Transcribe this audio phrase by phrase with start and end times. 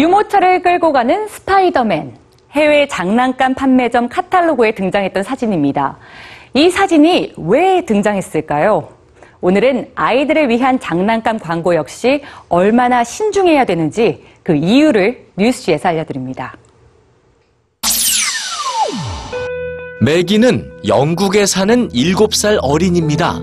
[0.00, 2.16] 자동차를 끌고 가는 스파이더맨.
[2.52, 5.98] 해외 장난감 판매점 카탈로그에 등장했던 사진입니다.
[6.54, 8.88] 이 사진이 왜 등장했을까요?
[9.42, 16.56] 오늘은 아이들을 위한 장난감 광고 역시 얼마나 신중해야 되는지 그 이유를 뉴스지에서 알려드립니다.
[20.00, 23.38] 매기는 영국에 사는 7살 어린입니다.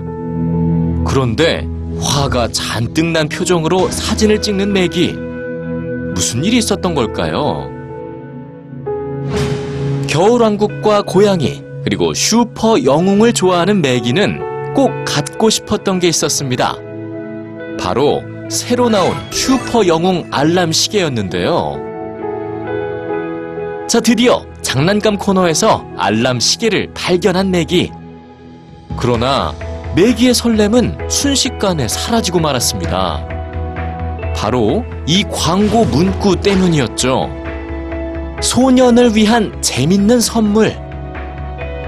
[1.06, 1.66] 그런데
[2.00, 5.27] 화가 잔뜩 난 표정으로 사진을 찍는 매기.
[6.18, 7.70] 무슨 일이 있었던 걸까요?
[10.08, 16.74] 겨울왕국과 고양이, 그리고 슈퍼 영웅을 좋아하는 매기는 꼭 갖고 싶었던 게 있었습니다.
[17.78, 21.76] 바로 새로 나온 슈퍼 영웅 알람 시계였는데요.
[23.86, 27.92] 자, 드디어 장난감 코너에서 알람 시계를 발견한 매기.
[28.96, 29.54] 그러나
[29.94, 33.37] 매기의 설렘은 순식간에 사라지고 말았습니다.
[34.38, 37.28] 바로 이 광고 문구 때문이었죠.
[38.40, 40.76] 소년을 위한 재밌는 선물.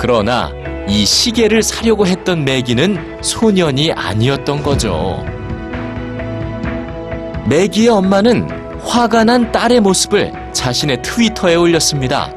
[0.01, 0.51] 그러나
[0.89, 5.25] 이 시계를 사려고 했던 매기는 소년이 아니었던 거죠.
[7.47, 8.49] 매기의 엄마는
[8.85, 12.33] 화가 난 딸의 모습을 자신의 트위터에 올렸습니다.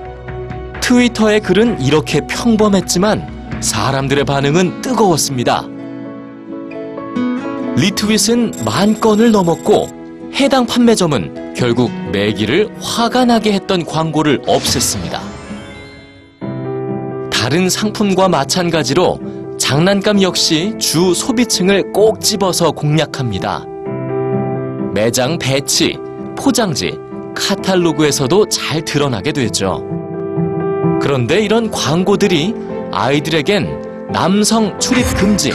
[0.79, 5.63] 트위터의 글은 이렇게 평범했지만 사람들의 반응은 뜨거웠습니다.
[7.77, 10.02] 리트윗은 만 건을 넘었고
[10.35, 15.19] 해당 판매점은 결국 매기를 화가 나게 했던 광고를 없앴습니다.
[17.31, 19.19] 다른 상품과 마찬가지로
[19.59, 23.63] 장난감 역시 주 소비층을 꼭 집어서 공략합니다.
[24.95, 25.97] 매장 배치,
[26.35, 26.97] 포장지,
[27.35, 29.83] 카탈로그에서도 잘 드러나게 되죠.
[30.99, 32.55] 그런데 이런 광고들이
[32.91, 35.51] 아이들에겐 남성 출입 금지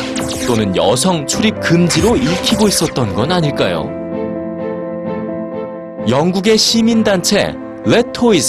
[0.47, 3.98] 또는 여성 출입 금지로 읽히고 있었던 건 아닐까요?
[6.09, 7.55] 영국의 시민단체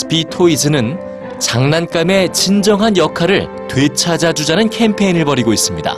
[0.08, 0.98] Be Toys는
[1.40, 5.96] 장난감의 진정한 역할을 되찾아주자는 캠페인을 벌이고 있습니다.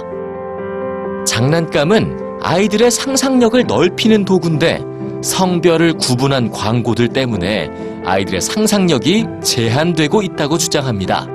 [1.25, 4.81] 장난감은 아이들의 상상력을 넓히는 도구인데
[5.21, 7.69] 성별을 구분한 광고들 때문에
[8.05, 11.27] 아이들의 상상력이 제한되고 있다고 주장합니다.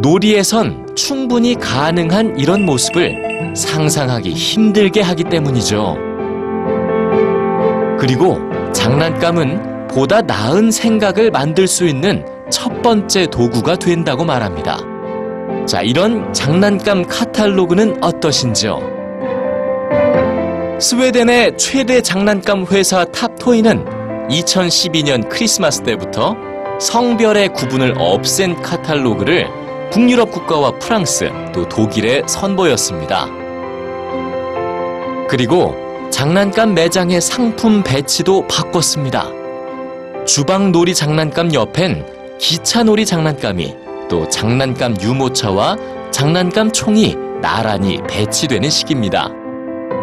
[0.00, 6.07] 놀이에선 충분히 가능한 이런 모습을 상상하기 힘들게 하기 때문이죠.
[7.98, 8.38] 그리고
[8.72, 14.78] 장난감은 보다 나은 생각을 만들 수 있는 첫 번째 도구가 된다고 말합니다.
[15.66, 18.78] 자, 이런 장난감 카탈로그는 어떠신지요?
[20.80, 23.84] 스웨덴의 최대 장난감 회사 탑토이는
[24.28, 26.36] 2012년 크리스마스 때부터
[26.80, 29.48] 성별의 구분을 없앤 카탈로그를
[29.90, 33.26] 북유럽 국가와 프랑스 또 독일에 선보였습니다.
[35.28, 35.87] 그리고
[36.18, 39.28] 장난감 매장의 상품 배치도 바꿨습니다.
[40.26, 43.76] 주방놀이 장난감 옆엔 기차놀이 장난감이
[44.10, 45.76] 또 장난감 유모차와
[46.10, 49.30] 장난감 총이 나란히 배치되는 식입니다.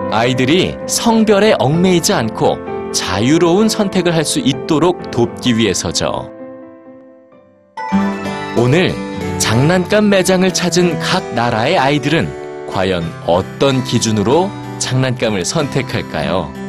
[0.09, 2.59] 아이들이 성별에 얽매이지 않고
[2.93, 6.31] 자유로운 선택을 할 수 있도록 돕기 위해서죠.
[8.57, 8.95] 오늘
[9.37, 14.49] 장난감 매장을 찾은 각 나라의 아이들은 과연 어떤 기준으로
[14.79, 16.64] 장난감을 선택할까요?